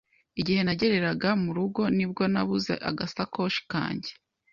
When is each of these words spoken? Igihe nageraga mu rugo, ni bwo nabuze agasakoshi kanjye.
Igihe 0.39 0.61
nageraga 0.63 1.29
mu 1.43 1.49
rugo, 1.57 1.81
ni 1.95 2.05
bwo 2.11 2.23
nabuze 2.33 2.73
agasakoshi 2.89 3.61
kanjye. 3.71 4.11